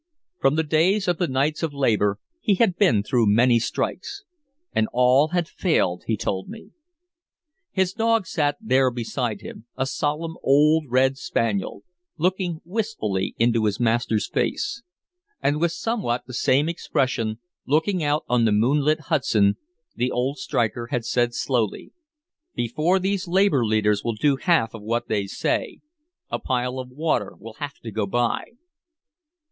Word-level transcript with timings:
From 0.39 0.55
the 0.55 0.63
days 0.63 1.07
of 1.07 1.19
the 1.19 1.27
Knights 1.27 1.61
of 1.61 1.75
Labor 1.75 2.17
he 2.39 2.55
had 2.55 2.75
been 2.75 3.03
through 3.03 3.27
many 3.31 3.59
strikes, 3.59 4.23
and 4.73 4.87
all 4.91 5.27
had 5.27 5.47
failed, 5.47 6.05
he 6.07 6.17
told 6.17 6.49
me. 6.49 6.71
His 7.71 7.93
dog 7.93 8.25
sat 8.25 8.57
there 8.59 8.89
beside 8.89 9.41
him, 9.41 9.67
a 9.77 9.85
solemn 9.85 10.37
old 10.41 10.85
red 10.89 11.19
spaniel, 11.19 11.83
looking 12.17 12.61
wistfully 12.65 13.35
into 13.37 13.65
his 13.65 13.79
master's 13.79 14.27
face. 14.27 14.81
And 15.39 15.61
with 15.61 15.71
somewhat 15.71 16.23
the 16.25 16.33
same 16.33 16.67
expression, 16.67 17.37
looking 17.67 18.03
out 18.03 18.25
on 18.27 18.45
the 18.45 18.51
moonlit 18.51 19.01
Hudson, 19.01 19.55
the 19.93 20.09
old 20.09 20.39
striker 20.39 20.87
had 20.87 21.05
said 21.05 21.35
slowly: 21.35 21.91
"Before 22.55 22.97
these 22.97 23.27
labor 23.27 23.63
leaders 23.63 24.03
will 24.03 24.15
do 24.15 24.37
half 24.37 24.73
of 24.73 24.81
what 24.81 25.07
they 25.07 25.27
say 25.27 25.79
a 26.31 26.39
pile 26.39 26.79
of 26.79 26.89
water 26.89 27.35
will 27.37 27.53
have 27.59 27.75
to 27.83 27.91
go 27.91 28.07
by." 28.07 28.53